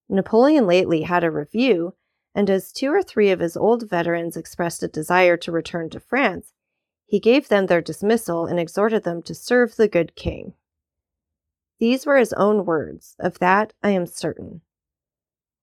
Napoleon 0.09 0.67
lately 0.67 1.03
had 1.03 1.23
a 1.23 1.31
review, 1.31 1.95
and 2.35 2.49
as 2.49 2.71
two 2.71 2.91
or 2.91 3.01
three 3.01 3.31
of 3.31 3.39
his 3.39 3.55
old 3.55 3.89
veterans 3.89 4.35
expressed 4.35 4.83
a 4.83 4.87
desire 4.87 5.37
to 5.37 5.51
return 5.51 5.89
to 5.89 5.99
France, 5.99 6.53
he 7.05 7.19
gave 7.19 7.49
them 7.49 7.65
their 7.65 7.81
dismissal 7.81 8.45
and 8.45 8.59
exhorted 8.59 9.03
them 9.03 9.21
to 9.23 9.35
serve 9.35 9.75
the 9.75 9.87
good 9.87 10.15
king. 10.15 10.53
These 11.79 12.05
were 12.05 12.17
his 12.17 12.33
own 12.33 12.65
words, 12.65 13.15
of 13.19 13.39
that 13.39 13.73
I 13.81 13.89
am 13.89 14.05
certain. 14.05 14.61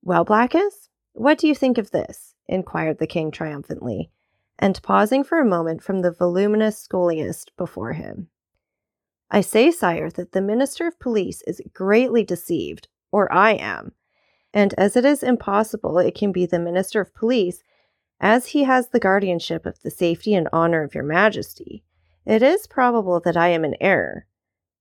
Well, 0.02 0.24
Blacas, 0.24 0.88
what 1.12 1.38
do 1.38 1.46
you 1.48 1.54
think 1.54 1.78
of 1.78 1.90
this? 1.90 2.34
inquired 2.48 2.98
the 2.98 3.06
king 3.06 3.30
triumphantly, 3.30 4.10
and 4.58 4.82
pausing 4.82 5.22
for 5.24 5.38
a 5.38 5.44
moment 5.44 5.82
from 5.82 6.02
the 6.02 6.10
voluminous 6.10 6.86
scholiast 6.86 7.50
before 7.56 7.92
him. 7.92 8.30
I 9.30 9.40
say, 9.42 9.70
sire, 9.70 10.10
that 10.10 10.32
the 10.32 10.40
minister 10.40 10.86
of 10.86 10.98
police 10.98 11.42
is 11.46 11.60
greatly 11.74 12.24
deceived, 12.24 12.88
or 13.12 13.30
I 13.32 13.52
am. 13.52 13.92
And 14.54 14.74
as 14.78 14.96
it 14.96 15.04
is 15.04 15.22
impossible 15.22 15.98
it 15.98 16.14
can 16.14 16.32
be 16.32 16.46
the 16.46 16.58
minister 16.58 17.00
of 17.00 17.14
police, 17.14 17.62
as 18.20 18.48
he 18.48 18.64
has 18.64 18.88
the 18.88 19.00
guardianship 19.00 19.66
of 19.66 19.80
the 19.82 19.90
safety 19.90 20.34
and 20.34 20.48
honor 20.52 20.82
of 20.82 20.94
your 20.94 21.04
majesty, 21.04 21.84
it 22.24 22.42
is 22.42 22.66
probable 22.66 23.20
that 23.20 23.36
I 23.36 23.48
am 23.48 23.64
in 23.64 23.76
error. 23.80 24.26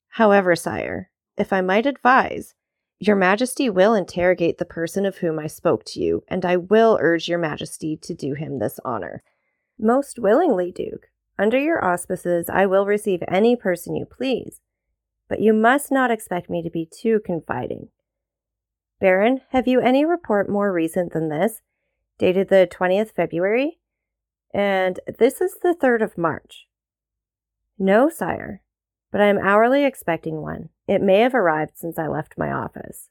However, 0.10 0.56
sire, 0.56 1.12
if 1.38 1.54
I 1.54 1.62
might 1.62 1.86
advise, 1.86 2.56
your 3.00 3.16
majesty 3.16 3.70
will 3.70 3.94
interrogate 3.94 4.58
the 4.58 4.66
person 4.66 5.06
of 5.06 5.18
whom 5.18 5.38
I 5.38 5.48
spoke 5.48 5.84
to 5.86 6.00
you, 6.00 6.24
and 6.28 6.44
I 6.44 6.58
will 6.58 6.98
urge 7.00 7.28
your 7.28 7.38
majesty 7.38 7.96
to 7.98 8.14
do 8.14 8.34
him 8.34 8.58
this 8.58 8.80
honor. 8.84 9.22
Most 9.78 10.18
willingly, 10.18 10.72
Duke, 10.72 11.10
under 11.40 11.60
your 11.60 11.84
auspices, 11.84 12.50
I 12.50 12.66
will 12.66 12.86
receive 12.86 13.24
any 13.28 13.56
person 13.56 13.96
you 13.96 14.06
please, 14.06 14.62
but 15.30 15.40
you 15.40 15.54
must 15.54 15.92
not 15.92 16.12
expect 16.12 16.50
me 16.50 16.64
to 16.64 16.70
be 16.70 16.86
too 16.90 17.20
confiding. 17.24 17.90
Baron, 19.00 19.42
have 19.52 19.68
you 19.68 19.80
any 19.80 20.06
report 20.06 20.50
more 20.50 20.74
recent 20.74 21.14
than 21.14 21.30
this, 21.30 21.62
dated 22.18 22.50
the 22.50 22.68
20th 22.72 23.12
February? 23.12 23.80
And 24.54 25.00
this 25.20 25.40
is 25.40 25.58
the 25.62 25.76
3rd 25.80 26.04
of 26.04 26.18
March. 26.18 26.66
No, 27.78 28.10
sire, 28.10 28.64
but 29.12 29.22
I 29.22 29.28
am 29.28 29.38
hourly 29.38 29.86
expecting 29.86 30.42
one. 30.42 30.70
It 30.88 31.02
may 31.02 31.20
have 31.20 31.36
arrived 31.36 31.74
since 31.76 32.00
I 32.00 32.08
left 32.08 32.38
my 32.38 32.52
office. 32.52 33.10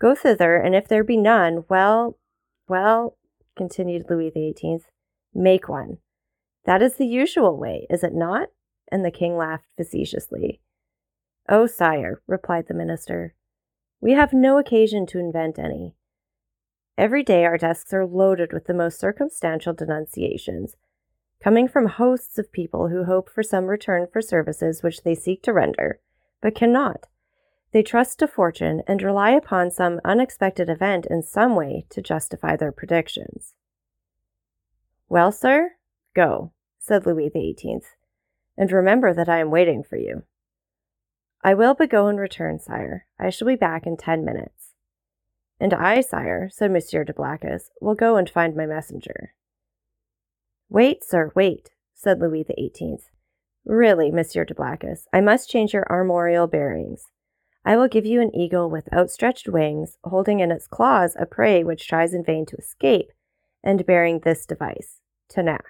Go 0.00 0.14
thither, 0.14 0.56
and 0.56 0.74
if 0.74 0.88
there 0.88 1.04
be 1.04 1.18
none, 1.18 1.64
well, 1.68 2.18
well, 2.68 3.18
continued 3.56 4.06
Louis 4.08 4.30
XVIII, 4.30 4.80
make 5.34 5.68
one. 5.68 5.98
That 6.64 6.82
is 6.82 6.96
the 6.96 7.06
usual 7.06 7.56
way, 7.56 7.86
is 7.90 8.04
it 8.04 8.14
not? 8.14 8.48
And 8.90 9.04
the 9.04 9.10
king 9.10 9.36
laughed 9.36 9.68
facetiously. 9.76 10.60
Oh, 11.48 11.66
sire, 11.66 12.22
replied 12.26 12.68
the 12.68 12.74
minister, 12.74 13.34
we 14.00 14.12
have 14.12 14.32
no 14.32 14.58
occasion 14.58 15.06
to 15.06 15.18
invent 15.18 15.58
any. 15.58 15.94
Every 16.98 17.22
day 17.22 17.44
our 17.44 17.56
desks 17.56 17.92
are 17.92 18.04
loaded 18.04 18.52
with 18.52 18.66
the 18.66 18.74
most 18.74 18.98
circumstantial 18.98 19.72
denunciations, 19.72 20.76
coming 21.42 21.68
from 21.68 21.86
hosts 21.86 22.38
of 22.38 22.52
people 22.52 22.88
who 22.88 23.04
hope 23.04 23.30
for 23.30 23.42
some 23.42 23.66
return 23.66 24.06
for 24.12 24.20
services 24.20 24.82
which 24.82 25.02
they 25.02 25.14
seek 25.14 25.42
to 25.42 25.52
render, 25.52 26.00
but 26.40 26.54
cannot. 26.54 27.06
They 27.72 27.82
trust 27.82 28.18
to 28.18 28.26
fortune 28.26 28.82
and 28.86 29.02
rely 29.02 29.30
upon 29.30 29.70
some 29.70 30.00
unexpected 30.04 30.68
event 30.68 31.06
in 31.06 31.22
some 31.22 31.56
way 31.56 31.86
to 31.90 32.02
justify 32.02 32.56
their 32.56 32.72
predictions. 32.72 33.54
Well, 35.08 35.32
sir, 35.32 35.72
go, 36.14 36.52
said 36.78 37.06
Louis 37.06 37.30
XVIII, 37.30 37.80
and 38.56 38.72
remember 38.72 39.14
that 39.14 39.28
I 39.28 39.38
am 39.38 39.50
waiting 39.50 39.82
for 39.82 39.96
you. 39.96 40.24
I 41.44 41.54
will 41.54 41.74
but 41.74 41.90
go 41.90 42.06
and 42.06 42.18
return, 42.18 42.58
sire. 42.58 43.06
I 43.18 43.30
shall 43.30 43.48
be 43.48 43.56
back 43.56 43.86
in 43.86 43.96
ten 43.96 44.24
minutes. 44.24 44.74
And 45.58 45.74
I, 45.74 46.00
sire, 46.00 46.48
said 46.52 46.70
Monsieur 46.70 47.04
de 47.04 47.12
Blacas, 47.12 47.70
will 47.80 47.94
go 47.94 48.16
and 48.16 48.28
find 48.28 48.56
my 48.56 48.66
messenger. 48.66 49.34
Wait, 50.68 51.04
sir, 51.04 51.32
wait, 51.34 51.70
said 51.94 52.20
Louis 52.20 52.44
XVIII. 52.44 52.98
Really, 53.64 54.10
Monsieur 54.10 54.44
de 54.44 54.54
Blacas, 54.54 55.06
I 55.12 55.20
must 55.20 55.50
change 55.50 55.72
your 55.72 55.86
armorial 55.90 56.46
bearings. 56.46 57.04
I 57.64 57.76
will 57.76 57.88
give 57.88 58.06
you 58.06 58.20
an 58.20 58.34
eagle 58.34 58.68
with 58.68 58.92
outstretched 58.92 59.48
wings, 59.48 59.98
holding 60.02 60.40
in 60.40 60.50
its 60.50 60.66
claws 60.66 61.16
a 61.18 61.26
prey 61.26 61.62
which 61.62 61.86
tries 61.86 62.12
in 62.12 62.24
vain 62.24 62.44
to 62.46 62.56
escape, 62.56 63.12
and 63.62 63.86
bearing 63.86 64.20
this 64.20 64.46
device, 64.46 65.00
Tenax. 65.32 65.60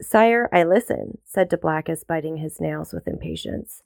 Sire, 0.00 0.48
I 0.52 0.64
listen, 0.64 1.18
said 1.24 1.48
de 1.48 1.56
Blacas, 1.56 2.06
biting 2.06 2.38
his 2.38 2.60
nails 2.60 2.92
with 2.92 3.06
impatience. 3.06 3.82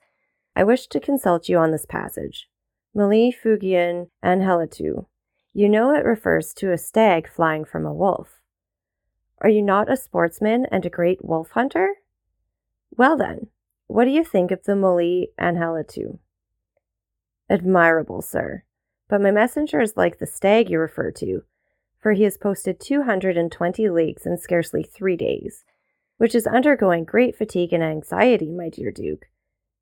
I 0.54 0.62
wish 0.62 0.86
to 0.88 1.00
consult 1.00 1.48
you 1.48 1.58
on 1.58 1.72
this 1.72 1.86
passage. 1.86 2.48
Molli 2.94 3.32
fugiens 3.32 4.08
anhelitu. 4.24 5.06
You 5.52 5.68
know 5.68 5.92
it 5.92 6.04
refers 6.04 6.54
to 6.54 6.72
a 6.72 6.78
stag 6.78 7.28
flying 7.28 7.64
from 7.64 7.84
a 7.84 7.92
wolf. 7.92 8.40
Are 9.40 9.48
you 9.48 9.62
not 9.62 9.90
a 9.90 9.96
sportsman 9.96 10.66
and 10.70 10.86
a 10.86 10.90
great 10.90 11.24
wolf 11.24 11.50
hunter? 11.50 11.94
Well 12.96 13.16
then, 13.16 13.48
what 13.88 14.04
do 14.04 14.10
you 14.10 14.24
think 14.24 14.52
of 14.52 14.62
the 14.64 14.76
Molli 14.76 15.30
anhelitu? 15.40 16.18
Admirable, 17.50 18.22
sir. 18.22 18.62
But 19.08 19.20
my 19.20 19.32
messenger 19.32 19.80
is 19.80 19.96
like 19.96 20.18
the 20.18 20.26
stag 20.26 20.70
you 20.70 20.78
refer 20.78 21.10
to, 21.12 21.42
for 22.00 22.12
he 22.12 22.22
has 22.22 22.38
posted 22.38 22.80
220 22.80 23.90
leagues 23.90 24.24
in 24.24 24.38
scarcely 24.38 24.82
three 24.82 25.16
days, 25.16 25.64
which 26.18 26.34
is 26.34 26.46
undergoing 26.46 27.04
great 27.04 27.36
fatigue 27.36 27.72
and 27.72 27.82
anxiety, 27.82 28.50
my 28.50 28.68
dear 28.68 28.90
Duke 28.90 29.26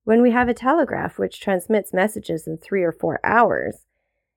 when 0.04 0.20
we 0.20 0.32
have 0.32 0.48
a 0.48 0.54
telegraph 0.54 1.18
which 1.18 1.40
transmits 1.40 1.92
messages 1.92 2.46
in 2.46 2.58
three 2.58 2.82
or 2.82 2.92
four 2.92 3.20
hours, 3.22 3.86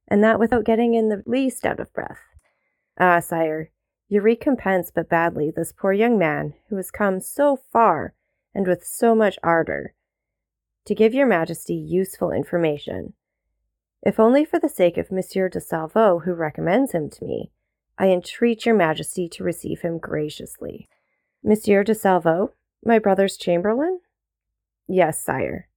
and 0.08 0.24
that 0.24 0.40
without 0.40 0.66
getting 0.66 0.94
in 0.94 1.10
the 1.10 1.24
least 1.26 1.66
out 1.66 1.80
of 1.80 1.92
breath. 1.94 2.20
Ah, 3.00 3.20
sire, 3.20 3.72
you 4.08 4.22
recompense 4.22 4.92
but 4.94 5.10
badly 5.10 5.52
this 5.52 5.74
poor 5.74 5.92
young 5.92 6.18
man 6.18 6.54
who 6.70 6.76
has 6.76 6.92
come 6.92 7.20
so 7.20 7.56
far 7.56 8.14
and 8.54 8.68
with 8.68 8.86
so 8.86 9.16
much 9.16 9.40
ardor 9.44 9.94
to 10.86 10.96
give 10.96 11.16
your 11.16 11.26
majesty 11.26 11.74
useful 11.74 12.32
information. 12.32 13.14
If 14.04 14.20
only 14.20 14.46
for 14.46 14.60
the 14.60 14.70
sake 14.70 15.00
of 15.00 15.12
Monsieur 15.12 15.50
de 15.50 15.60
Salvo, 15.60 16.20
who 16.20 16.34
recommends 16.36 16.92
him 16.92 17.10
to 17.10 17.26
me, 17.26 17.52
I 17.98 18.10
entreat 18.10 18.68
your 18.68 18.76
majesty 18.76 19.28
to 19.30 19.44
receive 19.44 19.82
him 19.82 19.98
graciously. 19.98 20.88
Monsieur 21.48 21.84
de 21.84 21.94
Salvo, 21.94 22.54
my 22.84 22.98
brother's 22.98 23.38
chamberlain? 23.38 24.00
Yes, 24.88 25.24
sire. 25.24 25.68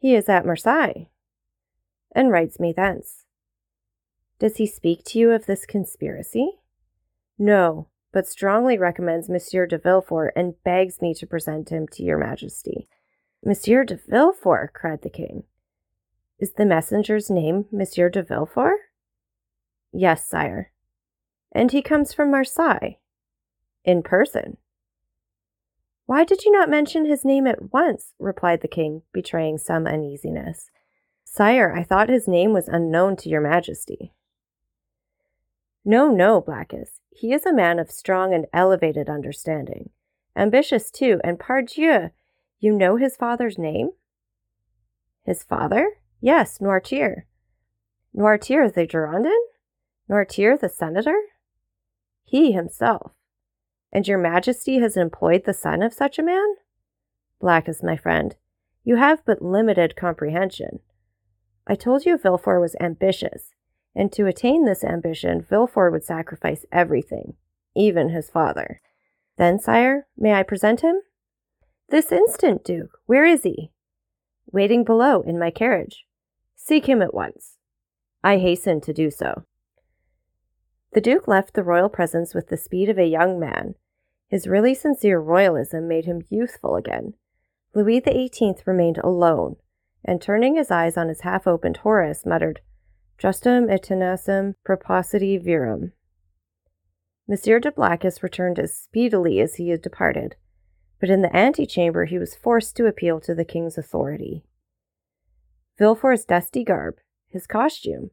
He 0.00 0.16
is 0.16 0.28
at 0.28 0.44
Marseilles, 0.44 1.06
and 2.16 2.32
writes 2.32 2.58
me 2.58 2.72
thence. 2.72 3.26
Does 4.40 4.56
he 4.56 4.66
speak 4.66 5.04
to 5.04 5.20
you 5.20 5.30
of 5.30 5.46
this 5.46 5.64
conspiracy? 5.64 6.58
No, 7.38 7.86
but 8.12 8.26
strongly 8.26 8.76
recommends 8.76 9.28
Monsieur 9.28 9.66
de 9.66 9.78
Villefort 9.78 10.32
and 10.34 10.60
begs 10.64 11.00
me 11.00 11.14
to 11.14 11.28
present 11.28 11.68
him 11.68 11.86
to 11.92 12.02
your 12.02 12.18
majesty. 12.18 12.88
Monsieur 13.44 13.84
de 13.84 14.00
Villefort, 14.08 14.72
cried 14.72 15.02
the 15.02 15.10
king. 15.10 15.44
Is 16.40 16.54
the 16.54 16.66
messenger's 16.66 17.30
name 17.30 17.66
Monsieur 17.70 18.08
de 18.08 18.24
Villefort? 18.24 18.78
Yes, 19.92 20.28
sire. 20.28 20.72
And 21.52 21.70
he 21.70 21.82
comes 21.82 22.12
from 22.12 22.32
Marseilles? 22.32 22.96
In 23.84 24.02
person. 24.02 24.56
Why 26.06 26.24
did 26.24 26.44
you 26.44 26.50
not 26.50 26.68
mention 26.68 27.04
his 27.04 27.24
name 27.24 27.46
at 27.46 27.72
once? 27.72 28.14
replied 28.18 28.62
the 28.62 28.68
king, 28.68 29.02
betraying 29.12 29.58
some 29.58 29.86
uneasiness. 29.86 30.70
Sire, 31.24 31.72
I 31.72 31.84
thought 31.84 32.08
his 32.08 32.26
name 32.26 32.52
was 32.52 32.66
unknown 32.66 33.16
to 33.18 33.28
your 33.28 33.40
majesty. 33.40 34.12
No, 35.84 36.10
no, 36.10 36.42
Blacas. 36.42 36.98
He 37.10 37.32
is 37.32 37.46
a 37.46 37.52
man 37.52 37.78
of 37.78 37.90
strong 37.90 38.34
and 38.34 38.46
elevated 38.52 39.08
understanding. 39.08 39.90
Ambitious, 40.36 40.90
too, 40.90 41.20
and 41.22 41.38
pardieu, 41.38 42.10
you 42.58 42.72
know 42.72 42.96
his 42.96 43.16
father's 43.16 43.56
name? 43.56 43.90
His 45.24 45.42
father? 45.42 45.92
Yes, 46.20 46.58
Noirtier. 46.58 47.22
Noirtier 48.16 48.72
the 48.72 48.86
Girondin? 48.86 49.38
Noirtier 50.10 50.58
the 50.58 50.68
senator? 50.68 51.18
He 52.24 52.52
himself. 52.52 53.12
And 53.92 54.06
your 54.06 54.18
majesty 54.18 54.78
has 54.78 54.96
employed 54.96 55.44
the 55.44 55.54
son 55.54 55.82
of 55.82 55.92
such 55.92 56.18
a 56.18 56.22
man? 56.22 56.54
Blacas 57.40 57.82
my 57.82 57.96
friend, 57.96 58.36
you 58.84 58.96
have 58.96 59.24
but 59.24 59.42
limited 59.42 59.96
comprehension. 59.96 60.80
I 61.66 61.74
told 61.74 62.06
you 62.06 62.16
Villefort 62.16 62.60
was 62.60 62.76
ambitious, 62.80 63.54
and 63.94 64.12
to 64.12 64.26
attain 64.26 64.64
this 64.64 64.84
ambition, 64.84 65.42
Villefort 65.42 65.92
would 65.92 66.04
sacrifice 66.04 66.64
everything, 66.72 67.34
even 67.74 68.10
his 68.10 68.30
father. 68.30 68.80
Then, 69.36 69.58
sire, 69.58 70.06
may 70.16 70.34
I 70.34 70.42
present 70.42 70.80
him? 70.80 70.96
This 71.88 72.12
instant, 72.12 72.64
Duke. 72.64 72.98
Where 73.06 73.24
is 73.24 73.42
he? 73.42 73.72
Waiting 74.52 74.84
below 74.84 75.22
in 75.22 75.38
my 75.38 75.50
carriage. 75.50 76.04
Seek 76.54 76.86
him 76.86 77.02
at 77.02 77.14
once. 77.14 77.56
I 78.22 78.38
hasten 78.38 78.80
to 78.82 78.92
do 78.92 79.10
so. 79.10 79.44
The 80.92 81.00
Duke 81.00 81.28
left 81.28 81.54
the 81.54 81.62
royal 81.62 81.88
presence 81.88 82.34
with 82.34 82.48
the 82.48 82.56
speed 82.56 82.88
of 82.88 82.98
a 82.98 83.06
young 83.06 83.38
man. 83.38 83.74
His 84.28 84.48
really 84.48 84.74
sincere 84.74 85.20
royalism 85.20 85.86
made 85.86 86.04
him 86.04 86.22
youthful 86.28 86.76
again. 86.76 87.14
Louis 87.74 88.00
XVIII 88.00 88.56
remained 88.66 88.98
alone, 88.98 89.56
and 90.04 90.20
turning 90.20 90.56
his 90.56 90.70
eyes 90.70 90.96
on 90.96 91.08
his 91.08 91.20
half 91.20 91.46
opened 91.46 91.78
Horace, 91.78 92.26
muttered, 92.26 92.60
Justum 93.18 93.70
et 93.70 93.82
tenacem 93.82 94.54
propositi 94.66 95.38
virum. 95.40 95.92
Monsieur 97.28 97.60
de 97.60 97.70
Blacas 97.70 98.22
returned 98.22 98.58
as 98.58 98.76
speedily 98.76 99.40
as 99.40 99.56
he 99.56 99.68
had 99.68 99.82
departed, 99.82 100.34
but 100.98 101.10
in 101.10 101.22
the 101.22 101.34
antechamber 101.36 102.06
he 102.06 102.18
was 102.18 102.34
forced 102.34 102.76
to 102.76 102.86
appeal 102.86 103.20
to 103.20 103.34
the 103.34 103.44
king's 103.44 103.78
authority. 103.78 104.44
Villefort's 105.78 106.24
dusty 106.24 106.64
garb, 106.64 106.96
his 107.28 107.46
costume, 107.46 108.10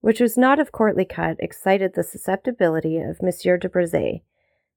which 0.00 0.20
was 0.20 0.38
not 0.38 0.58
of 0.58 0.72
courtly 0.72 1.04
cut, 1.04 1.36
excited 1.40 1.94
the 1.94 2.02
susceptibility 2.02 2.98
of 2.98 3.22
Monsieur 3.22 3.56
de 3.56 3.68
Brezé, 3.68 4.22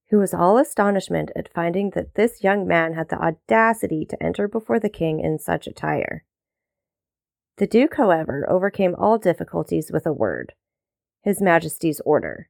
who 0.10 0.18
was 0.18 0.34
all 0.34 0.58
astonishment 0.58 1.32
at 1.36 1.54
finding 1.54 1.92
that 1.92 2.16
this 2.16 2.44
young 2.44 2.68
man 2.68 2.94
had 2.94 3.10
the 3.10 3.20
audacity 3.20 4.06
to 4.06 4.22
enter 4.22 4.48
before 4.48 4.80
the 4.80 4.90
king 4.90 5.20
in 5.20 5.40
such 5.40 5.68
attire. 5.68 6.26
The 7.58 7.68
Duke, 7.68 7.96
however, 7.96 8.46
overcame 8.50 8.96
all 8.96 9.18
difficulties 9.18 9.92
with 9.92 10.06
a 10.06 10.14
word 10.14 10.54
His 11.22 11.42
Majesty's 11.42 12.02
order. 12.02 12.50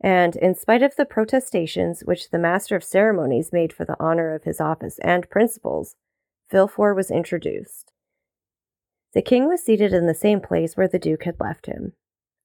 And, 0.00 0.36
in 0.36 0.54
spite 0.54 0.82
of 0.82 0.96
the 0.96 1.06
protestations 1.06 2.02
which 2.04 2.30
the 2.30 2.38
Master 2.38 2.76
of 2.76 2.84
Ceremonies 2.84 3.52
made 3.52 3.72
for 3.72 3.84
the 3.84 3.96
honor 3.98 4.34
of 4.34 4.44
his 4.44 4.60
office 4.60 4.98
and 4.98 5.30
principles, 5.30 5.96
Villefort 6.52 6.94
was 6.94 7.10
introduced. 7.10 7.92
The 9.16 9.22
king 9.22 9.48
was 9.48 9.64
seated 9.64 9.94
in 9.94 10.06
the 10.06 10.12
same 10.12 10.42
place 10.42 10.76
where 10.76 10.88
the 10.88 10.98
Duke 10.98 11.22
had 11.22 11.40
left 11.40 11.64
him. 11.64 11.94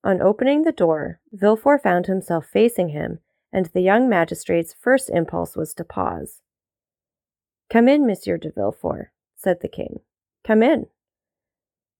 On 0.06 0.22
opening 0.22 0.62
the 0.62 0.72
door, 0.72 1.20
Villefort 1.34 1.84
found 1.84 2.06
himself 2.06 2.46
facing 2.46 2.90
him, 2.90 3.20
and 3.52 3.66
the 3.66 3.82
young 3.82 4.08
magistrate's 4.08 4.74
first 4.80 5.10
impulse 5.10 5.58
was 5.58 5.74
to 5.74 5.84
pause. 5.84 6.40
Come 7.70 7.90
in, 7.90 8.08
Monsieur 8.08 8.38
de 8.38 8.50
Villefort, 8.50 9.12
said 9.36 9.58
the 9.60 9.68
king. 9.68 10.00
Come 10.46 10.64
in. 10.64 10.86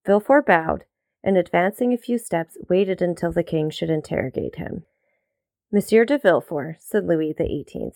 Villefort 0.06 0.46
bowed, 0.46 0.86
and 1.22 1.36
advancing 1.36 1.92
a 1.92 1.98
few 1.98 2.18
steps, 2.18 2.58
waited 2.70 3.02
until 3.02 3.34
the 3.34 3.44
king 3.44 3.72
should 3.72 3.90
interrogate 3.90 4.56
him. 4.56 4.86
Monsieur 5.70 6.06
de 6.06 6.18
Villefort, 6.18 6.78
said 6.80 7.06
Louis 7.06 7.36
XVIII, 7.38 7.92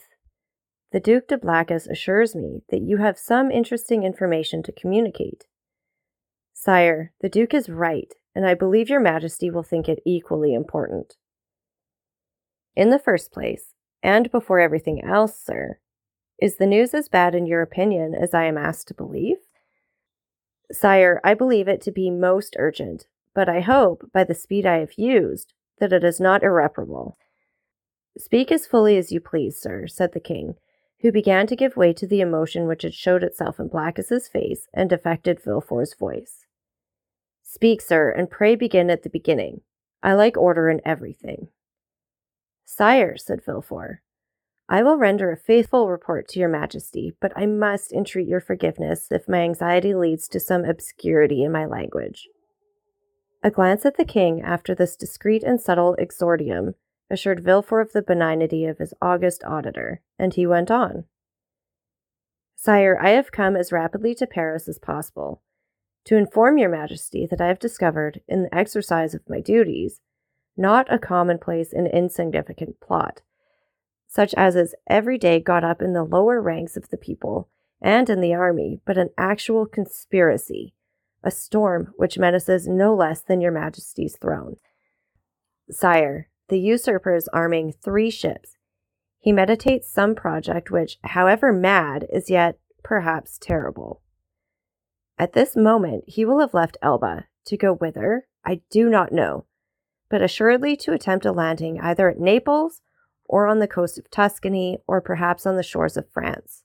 the 0.92 1.00
Duc 1.00 1.30
de 1.30 1.38
Blacas 1.38 1.88
assures 1.88 2.36
me 2.36 2.64
that 2.70 2.82
you 2.82 2.98
have 2.98 3.18
some 3.18 3.50
interesting 3.50 4.04
information 4.04 4.62
to 4.64 4.74
communicate. 4.74 5.46
Sire, 6.66 7.12
the 7.22 7.30
Duke 7.30 7.54
is 7.54 7.70
right, 7.70 8.12
and 8.34 8.44
I 8.44 8.56
believe 8.56 8.90
your 8.90 9.00
Majesty 9.00 9.52
will 9.52 9.62
think 9.62 9.88
it 9.88 10.02
equally 10.04 10.56
important. 10.56 11.16
In 12.76 12.90
the 12.90 12.98
first 12.98 13.32
place, 13.32 13.76
and 14.02 14.32
before 14.32 14.60
everything 14.60 15.06
else, 15.06 15.40
sir, 15.40 15.78
is 16.42 16.58
the 16.58 16.66
news 16.66 16.96
as 16.96 17.08
bad 17.08 17.36
in 17.36 17.46
your 17.46 17.62
opinion 17.62 18.16
as 18.16 18.34
I 18.34 18.46
am 18.46 18.58
asked 18.58 18.88
to 18.88 18.96
believe? 18.96 19.38
Sire, 20.72 21.22
I 21.24 21.36
believe 21.36 21.68
it 21.68 21.82
to 21.82 21.92
be 21.92 22.10
most 22.10 22.56
urgent, 22.58 23.06
but 23.36 23.48
I 23.48 23.60
hope, 23.60 24.10
by 24.12 24.24
the 24.24 24.34
speed 24.34 24.66
I 24.66 24.80
have 24.80 24.98
used, 24.98 25.54
that 25.78 25.94
it 25.94 26.04
is 26.04 26.20
not 26.20 26.42
irreparable. 26.42 27.16
Speak 28.18 28.52
as 28.52 28.66
fully 28.66 28.98
as 28.98 29.12
you 29.12 29.20
please, 29.20 29.56
sir, 29.56 29.86
said 29.86 30.14
the 30.14 30.20
king, 30.20 30.56
who 31.02 31.12
began 31.12 31.46
to 31.46 31.56
give 31.56 31.78
way 31.78 31.94
to 31.94 32.08
the 32.08 32.22
emotion 32.22 32.66
which 32.66 32.82
had 32.82 32.96
showed 32.96 33.24
itself 33.24 33.60
in 33.60 33.68
Blacas's 33.68 34.28
face 34.28 34.68
and 34.74 34.92
affected 34.92 35.40
Villefort's 35.40 35.94
voice. 35.94 36.45
Speak, 37.56 37.80
sir, 37.80 38.12
and 38.12 38.30
pray 38.30 38.58
begin 38.58 38.90
at 38.90 39.04
the 39.04 39.10
beginning. 39.10 39.62
I 40.04 40.12
like 40.12 40.36
order 40.36 40.70
in 40.70 40.82
everything. 40.84 41.48
Sire, 42.66 43.16
said 43.16 43.46
Villefort, 43.46 44.00
I 44.68 44.84
will 44.84 44.98
render 44.98 45.32
a 45.32 45.38
faithful 45.38 45.88
report 45.88 46.28
to 46.30 46.40
your 46.42 46.50
majesty, 46.50 47.14
but 47.22 47.32
I 47.34 47.46
must 47.46 47.94
entreat 47.94 48.28
your 48.28 48.42
forgiveness 48.42 49.08
if 49.10 49.30
my 49.30 49.40
anxiety 49.40 49.96
leads 49.96 50.28
to 50.30 50.40
some 50.42 50.66
obscurity 50.66 51.46
in 51.46 51.52
my 51.54 51.66
language. 51.66 52.28
A 53.42 53.50
glance 53.50 53.86
at 53.86 53.96
the 53.96 54.04
king 54.04 54.42
after 54.42 54.76
this 54.76 54.98
discreet 54.98 55.42
and 55.42 55.62
subtle 55.62 55.96
exordium 55.98 56.74
assured 57.10 57.42
Villefort 57.42 57.84
of 57.84 57.94
the 57.94 58.02
benignity 58.02 58.66
of 58.66 58.80
his 58.80 58.94
august 59.02 59.46
auditor, 59.46 60.02
and 60.20 60.34
he 60.34 60.46
went 60.46 60.70
on. 60.70 61.06
Sire, 62.58 63.00
I 63.02 63.12
have 63.12 63.32
come 63.32 63.56
as 63.56 63.72
rapidly 63.72 64.14
to 64.16 64.28
Paris 64.28 64.68
as 64.68 64.78
possible 64.78 65.42
to 66.06 66.16
inform 66.16 66.58
your 66.58 66.70
majesty 66.70 67.28
that 67.30 67.42
I 67.42 67.48
have 67.48 67.60
discovered, 67.60 68.22
in 68.28 68.44
the 68.44 68.56
exercise 68.56 69.14
of 69.14 69.28
my 69.28 69.42
duties, 69.42 70.02
not 70.56 70.92
a 70.92 71.00
commonplace 71.00 71.74
and 71.74 71.88
insignificant 71.88 72.80
plot, 72.80 73.22
such 74.08 74.34
as 74.36 74.56
is 74.56 74.76
every 74.88 75.18
day 75.18 75.40
got 75.40 75.64
up 75.64 75.82
in 75.82 75.94
the 75.94 76.04
lower 76.04 76.42
ranks 76.42 76.78
of 76.78 76.90
the 76.90 76.98
people 76.98 77.50
and 77.82 78.10
in 78.10 78.22
the 78.22 78.34
army, 78.34 78.80
but 78.86 78.98
an 78.98 79.10
actual 79.18 79.66
conspiracy, 79.66 80.74
a 81.24 81.32
storm 81.32 81.94
which 81.98 82.18
menaces 82.18 82.68
no 82.68 82.96
less 82.96 83.22
than 83.22 83.42
your 83.42 83.52
majesty's 83.52 84.16
throne. 84.16 84.58
Sire, 85.70 86.30
the 86.50 86.60
usurper 86.60 87.16
is 87.16 87.28
arming 87.30 87.74
three 87.74 88.12
ships. 88.12 88.58
He 89.20 89.32
meditates 89.32 89.90
some 89.90 90.14
project 90.14 90.70
which, 90.70 91.00
however 91.04 91.52
mad, 91.52 92.06
is 92.14 92.30
yet 92.30 92.60
perhaps 92.84 93.40
terrible. 93.40 94.02
At 95.18 95.34
this 95.34 95.56
moment, 95.56 96.04
he 96.08 96.26
will 96.26 96.40
have 96.40 96.54
left 96.54 96.78
Elba. 96.82 97.26
To 97.46 97.58
go 97.58 97.74
whither, 97.74 98.28
I 98.44 98.62
do 98.72 98.90
not 98.90 99.12
know, 99.12 99.46
but 100.10 100.22
assuredly 100.22 100.76
to 100.78 100.94
attempt 100.94 101.26
a 101.26 101.32
landing 101.32 101.80
either 101.80 102.10
at 102.10 102.20
Naples 102.20 102.82
or 103.26 103.48
on 103.48 103.60
the 103.60 103.68
coast 103.68 103.98
of 103.98 104.10
Tuscany, 104.12 104.78
or 104.88 105.02
perhaps 105.02 105.46
on 105.46 105.56
the 105.56 105.64
shores 105.64 105.98
of 105.98 106.10
France. 106.10 106.64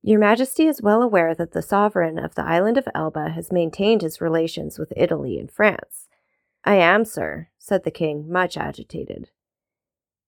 Your 0.00 0.20
Majesty 0.20 0.66
is 0.66 0.82
well 0.82 1.02
aware 1.02 1.34
that 1.34 1.52
the 1.52 1.62
sovereign 1.62 2.18
of 2.18 2.34
the 2.34 2.44
island 2.44 2.78
of 2.78 2.86
Elba 2.94 3.30
has 3.30 3.50
maintained 3.50 4.02
his 4.02 4.20
relations 4.20 4.78
with 4.78 4.92
Italy 4.96 5.38
and 5.38 5.50
France. 5.50 6.08
I 6.64 6.76
am, 6.76 7.04
sir, 7.04 7.48
said 7.58 7.84
the 7.84 7.90
king, 7.90 8.30
much 8.30 8.56
agitated. 8.56 9.30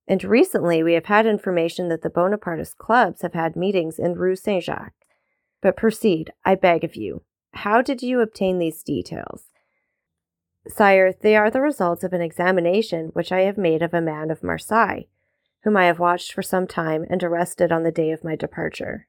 And 0.08 0.24
recently 0.24 0.82
we 0.82 0.94
have 0.94 1.06
had 1.06 1.26
information 1.26 1.88
that 1.88 2.02
the 2.02 2.10
Bonapartist 2.10 2.78
clubs 2.78 3.22
have 3.22 3.34
had 3.34 3.54
meetings 3.54 3.98
in 3.98 4.14
Rue 4.14 4.36
Saint 4.36 4.64
Jacques. 4.64 5.05
But 5.62 5.76
proceed, 5.76 6.32
I 6.44 6.54
beg 6.54 6.84
of 6.84 6.96
you. 6.96 7.22
How 7.52 7.82
did 7.82 8.02
you 8.02 8.20
obtain 8.20 8.58
these 8.58 8.82
details? 8.82 9.44
Sire, 10.68 11.12
they 11.12 11.36
are 11.36 11.50
the 11.50 11.60
results 11.60 12.04
of 12.04 12.12
an 12.12 12.20
examination 12.20 13.10
which 13.12 13.32
I 13.32 13.40
have 13.40 13.56
made 13.56 13.82
of 13.82 13.94
a 13.94 14.00
man 14.00 14.30
of 14.30 14.42
Marseille, 14.42 15.04
whom 15.62 15.76
I 15.76 15.86
have 15.86 15.98
watched 15.98 16.32
for 16.32 16.42
some 16.42 16.66
time 16.66 17.06
and 17.08 17.22
arrested 17.22 17.72
on 17.72 17.82
the 17.82 17.92
day 17.92 18.10
of 18.10 18.24
my 18.24 18.36
departure. 18.36 19.06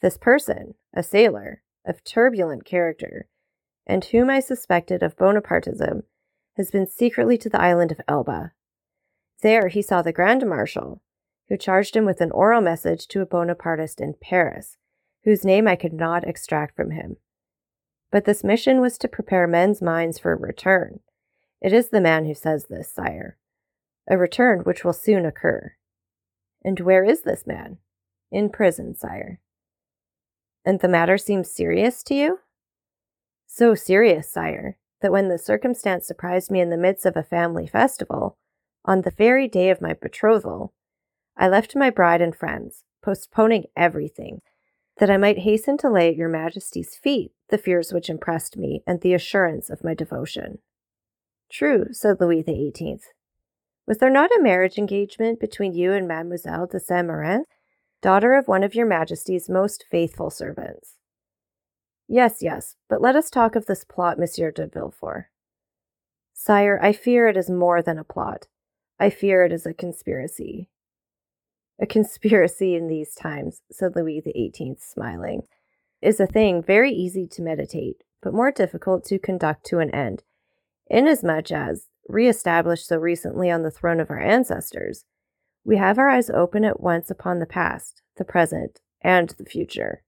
This 0.00 0.16
person, 0.16 0.74
a 0.94 1.02
sailor, 1.02 1.62
of 1.84 2.04
turbulent 2.04 2.64
character, 2.64 3.28
and 3.86 4.04
whom 4.06 4.30
I 4.30 4.40
suspected 4.40 5.02
of 5.02 5.16
Bonapartism, 5.16 6.02
has 6.56 6.70
been 6.70 6.86
secretly 6.86 7.38
to 7.38 7.48
the 7.48 7.60
island 7.60 7.92
of 7.92 8.00
Elba. 8.08 8.52
There 9.42 9.68
he 9.68 9.82
saw 9.82 10.02
the 10.02 10.12
Grand 10.12 10.46
Marshal, 10.46 11.02
who 11.48 11.56
charged 11.56 11.96
him 11.96 12.04
with 12.04 12.20
an 12.20 12.30
oral 12.32 12.60
message 12.60 13.06
to 13.08 13.20
a 13.20 13.26
Bonapartist 13.26 14.00
in 14.00 14.14
Paris, 14.20 14.76
whose 15.24 15.44
name 15.44 15.68
I 15.68 15.76
could 15.76 15.92
not 15.92 16.26
extract 16.26 16.76
from 16.76 16.92
him. 16.92 17.16
But 18.10 18.24
this 18.24 18.42
mission 18.42 18.80
was 18.80 18.98
to 18.98 19.08
prepare 19.08 19.46
men's 19.46 19.80
minds 19.80 20.18
for 20.18 20.32
a 20.32 20.36
return. 20.36 21.00
It 21.60 21.72
is 21.72 21.88
the 21.88 22.00
man 22.00 22.24
who 22.24 22.34
says 22.34 22.66
this, 22.66 22.92
sire. 22.92 23.36
A 24.08 24.16
return 24.16 24.60
which 24.60 24.84
will 24.84 24.92
soon 24.92 25.24
occur. 25.24 25.74
And 26.64 26.80
where 26.80 27.04
is 27.04 27.22
this 27.22 27.46
man? 27.46 27.78
In 28.30 28.50
prison, 28.50 28.94
sire. 28.94 29.40
And 30.64 30.80
the 30.80 30.88
matter 30.88 31.18
seems 31.18 31.50
serious 31.50 32.02
to 32.04 32.14
you? 32.14 32.40
So 33.46 33.74
serious, 33.74 34.30
sire, 34.30 34.76
that 35.00 35.12
when 35.12 35.28
the 35.28 35.38
circumstance 35.38 36.06
surprised 36.06 36.50
me 36.50 36.60
in 36.60 36.70
the 36.70 36.76
midst 36.76 37.06
of 37.06 37.16
a 37.16 37.22
family 37.22 37.66
festival, 37.66 38.36
on 38.84 39.02
the 39.02 39.10
very 39.10 39.48
day 39.48 39.70
of 39.70 39.80
my 39.80 39.92
betrothal, 39.92 40.72
I 41.36 41.48
left 41.48 41.76
my 41.76 41.90
bride 41.90 42.20
and 42.20 42.34
friends, 42.34 42.84
postponing 43.02 43.66
everything, 43.76 44.42
that 45.00 45.10
I 45.10 45.16
might 45.16 45.38
hasten 45.38 45.78
to 45.78 45.90
lay 45.90 46.10
at 46.10 46.16
your 46.16 46.28
majesty's 46.28 46.94
feet 46.94 47.32
the 47.48 47.58
fears 47.58 47.92
which 47.92 48.10
impressed 48.10 48.56
me 48.56 48.82
and 48.86 49.00
the 49.00 49.14
assurance 49.14 49.70
of 49.70 49.82
my 49.82 49.94
devotion. 49.94 50.58
True, 51.50 51.86
said 51.90 52.20
Louis 52.20 52.42
the 52.42 52.52
Eighteenth. 52.52 53.06
Was 53.86 53.98
there 53.98 54.10
not 54.10 54.30
a 54.30 54.42
marriage 54.42 54.78
engagement 54.78 55.40
between 55.40 55.72
you 55.72 55.92
and 55.92 56.06
Mademoiselle 56.06 56.66
de 56.66 56.78
Saint 56.78 57.08
Méran, 57.08 57.40
daughter 58.02 58.34
of 58.34 58.46
one 58.46 58.62
of 58.62 58.74
your 58.74 58.86
majesty's 58.86 59.48
most 59.48 59.84
faithful 59.90 60.30
servants? 60.30 60.96
Yes, 62.06 62.42
yes, 62.42 62.76
but 62.88 63.00
let 63.00 63.16
us 63.16 63.30
talk 63.30 63.56
of 63.56 63.66
this 63.66 63.84
plot, 63.84 64.18
Monsieur 64.18 64.50
de 64.50 64.66
Villefort. 64.66 65.24
Sire, 66.34 66.78
I 66.82 66.92
fear 66.92 67.26
it 67.26 67.36
is 67.36 67.50
more 67.50 67.82
than 67.82 67.98
a 67.98 68.04
plot. 68.04 68.48
I 68.98 69.08
fear 69.08 69.44
it 69.44 69.52
is 69.52 69.64
a 69.64 69.72
conspiracy. 69.72 70.68
A 71.80 71.86
conspiracy 71.86 72.74
in 72.74 72.88
these 72.88 73.14
times, 73.14 73.62
said 73.72 73.96
Louis 73.96 74.20
XVIII, 74.20 74.76
smiling, 74.78 75.42
is 76.02 76.20
a 76.20 76.26
thing 76.26 76.62
very 76.62 76.92
easy 76.92 77.26
to 77.28 77.42
meditate, 77.42 78.04
but 78.20 78.34
more 78.34 78.52
difficult 78.52 79.04
to 79.06 79.18
conduct 79.18 79.64
to 79.66 79.78
an 79.78 79.90
end, 79.94 80.22
inasmuch 80.88 81.50
as, 81.50 81.88
re 82.06 82.28
established 82.28 82.86
so 82.86 82.98
recently 82.98 83.50
on 83.50 83.62
the 83.62 83.70
throne 83.70 83.98
of 83.98 84.10
our 84.10 84.20
ancestors, 84.20 85.06
we 85.64 85.78
have 85.78 85.98
our 85.98 86.10
eyes 86.10 86.28
open 86.28 86.64
at 86.64 86.80
once 86.80 87.10
upon 87.10 87.38
the 87.38 87.46
past, 87.46 88.02
the 88.16 88.24
present, 88.24 88.80
and 89.00 89.30
the 89.30 89.44
future. 89.44 90.02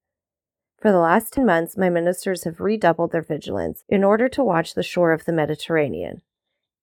For 0.78 0.92
the 0.92 0.98
last 0.98 1.32
10 1.32 1.46
months, 1.46 1.76
my 1.78 1.88
ministers 1.88 2.44
have 2.44 2.60
redoubled 2.60 3.12
their 3.12 3.22
vigilance 3.22 3.84
in 3.88 4.04
order 4.04 4.28
to 4.28 4.44
watch 4.44 4.74
the 4.74 4.82
shore 4.82 5.12
of 5.12 5.24
the 5.24 5.32
Mediterranean. 5.32 6.20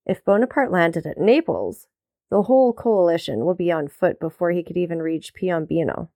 If 0.06 0.26
Bonaparte 0.26 0.72
landed 0.72 1.06
at 1.06 1.18
Naples, 1.20 1.88
the 2.30 2.44
whole 2.44 2.74
coalition 2.74 3.44
will 3.46 3.56
be 3.56 3.72
on 3.72 3.88
foot 3.88 4.20
before 4.20 4.52
he 4.52 4.64
could 4.64 4.78
even 4.78 5.02
reach 5.02 5.34
Piombino. 5.34 6.10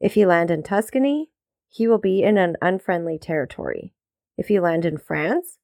If 0.00 0.14
he 0.14 0.26
land 0.26 0.50
in 0.50 0.62
Tuscany, 0.62 1.30
he 1.68 1.88
will 1.88 1.98
be 1.98 2.22
in 2.22 2.36
an 2.36 2.56
unfriendly 2.60 3.18
territory. 3.18 3.94
If 4.36 4.48
he 4.48 4.60
land 4.60 4.84
in 4.84 4.98
France, 4.98 5.58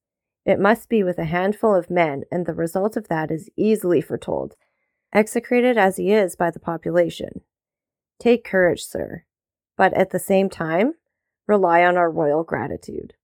it 0.45 0.59
must 0.59 0.89
be 0.89 1.03
with 1.03 1.19
a 1.19 1.25
handful 1.25 1.75
of 1.75 1.91
men, 1.91 2.25
and 2.33 2.47
the 2.47 2.55
result 2.55 2.97
of 2.97 3.09
that 3.09 3.31
is 3.31 3.51
easily 3.57 4.01
foretold, 4.01 4.55
execrated 5.13 5.77
as 5.77 5.97
he 5.97 6.13
is 6.13 6.37
by 6.37 6.51
the 6.51 6.61
population. 6.61 7.43
Take 8.19 8.45
courage, 8.45 8.83
sir, 8.83 9.25
but 9.77 9.93
at 9.95 10.11
the 10.11 10.19
same 10.19 10.49
time, 10.49 10.95
rely 11.47 11.85
on 11.85 11.97
our 11.97 12.11
royal 12.11 12.45
gratitude. 12.45 13.15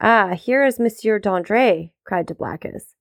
Ah, 0.00 0.34
here 0.34 0.64
is 0.64 0.78
Monsieur 0.78 1.18
d'André, 1.18 1.92
cried 2.04 2.26
de 2.26 2.34
Blacas. 2.34 2.94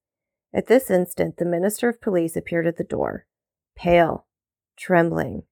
At 0.54 0.68
this 0.68 0.90
instant, 0.90 1.38
the 1.38 1.46
minister 1.46 1.90
of 1.90 2.02
police 2.02 2.36
appeared 2.36 2.68
at 2.68 2.78
the 2.78 2.84
door, 2.84 3.26
pale, 3.76 4.26
trembling, 4.78 5.44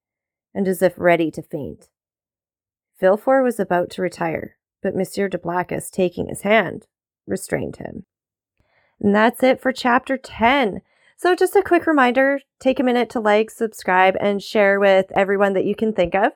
and 0.53 0.67
as 0.67 0.81
if 0.81 0.97
ready 0.97 1.29
to 1.31 1.41
faint. 1.41 1.89
Villefort 2.99 3.43
was 3.43 3.59
about 3.59 3.91
to 3.91 4.01
retire, 4.01 4.57
but 4.81 4.95
Monsieur 4.95 5.27
de 5.27 5.37
Blacas, 5.37 5.91
taking 5.91 6.27
his 6.29 6.41
hand, 6.41 6.87
restrained 7.27 7.75
him. 7.75 8.05
And 8.99 9.13
that's 9.13 9.43
it 9.43 9.61
for 9.61 9.71
chapter 9.71 10.17
10. 10.17 10.81
So, 11.15 11.35
just 11.35 11.55
a 11.55 11.61
quick 11.61 11.85
reminder 11.85 12.39
take 12.59 12.79
a 12.79 12.83
minute 12.83 13.09
to 13.11 13.19
like, 13.19 13.51
subscribe, 13.51 14.15
and 14.19 14.41
share 14.41 14.79
with 14.79 15.07
everyone 15.15 15.53
that 15.53 15.65
you 15.65 15.75
can 15.75 15.93
think 15.93 16.15
of. 16.15 16.31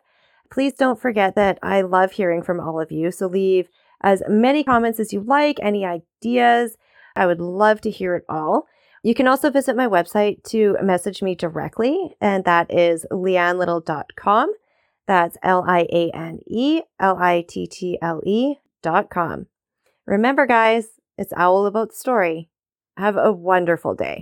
Please 0.51 0.73
don't 0.73 0.99
forget 0.99 1.35
that 1.35 1.57
I 1.63 1.81
love 1.81 2.13
hearing 2.13 2.43
from 2.43 2.59
all 2.59 2.79
of 2.79 2.91
you. 2.91 3.11
So, 3.11 3.25
leave 3.25 3.67
as 4.01 4.21
many 4.27 4.63
comments 4.63 4.99
as 4.99 5.13
you 5.13 5.21
like, 5.21 5.59
any 5.61 5.85
ideas. 5.85 6.77
I 7.15 7.25
would 7.25 7.41
love 7.41 7.81
to 7.81 7.89
hear 7.89 8.15
it 8.15 8.25
all. 8.29 8.67
You 9.03 9.15
can 9.15 9.27
also 9.27 9.49
visit 9.49 9.75
my 9.75 9.87
website 9.87 10.43
to 10.49 10.77
message 10.81 11.21
me 11.21 11.33
directly, 11.33 12.15
and 12.21 12.45
that 12.45 12.71
is 12.71 13.05
liannelittle.com. 13.11 14.53
That's 15.07 15.37
L 15.41 15.65
I 15.67 15.87
A 15.91 16.11
N 16.13 16.39
E 16.47 16.81
L 16.99 17.17
I 17.19 17.43
T 17.47 17.65
T 17.67 17.97
L 18.01 18.21
E 18.25 18.55
dot 18.83 19.09
com. 19.09 19.47
Remember, 20.05 20.45
guys, 20.45 20.87
it's 21.17 21.33
Owl 21.35 21.65
About 21.65 21.93
Story. 21.93 22.49
Have 22.97 23.17
a 23.17 23.31
wonderful 23.31 23.95
day. 23.95 24.19